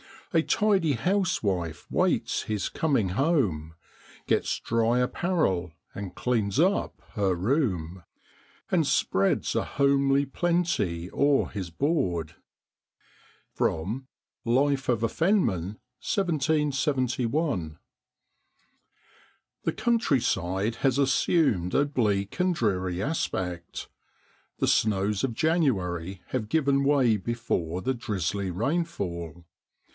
A 0.33 0.41
tidy 0.41 0.93
housewife 0.93 1.85
waits 1.91 2.43
his 2.43 2.69
coming 2.69 3.09
home, 3.09 3.75
Gets 4.27 4.59
dry 4.61 4.99
apparel, 4.99 5.73
and 5.93 6.15
cleans 6.15 6.57
up 6.59 7.01
her 7.15 7.35
room. 7.35 8.03
And 8.71 8.87
spreads 8.87 9.55
a 9.55 9.63
homely 9.63 10.25
plenty 10.25 11.11
o'er 11.11 11.49
his 11.49 11.69
board.' 11.69 12.35
Life 14.43 14.89
of 14.89 15.03
a 15.03 15.09
Fennian, 15.09 15.77
1771. 15.99 17.77
HE 19.65 19.71
countryside 19.73 20.75
has 20.77 20.97
assumed 20.97 21.75
a 21.75 21.85
bleak 21.85 22.39
and 22.39 22.55
dreary 22.55 23.03
aspect. 23.03 23.89
The 24.57 24.67
snows 24.69 25.23
of 25.25 25.35
January 25.35 26.21
have 26.27 26.49
given 26.49 26.85
way 26.85 27.17
before 27.17 27.81
the 27.83 27.93
drizzly 27.93 28.49
rainfall. 28.49 29.45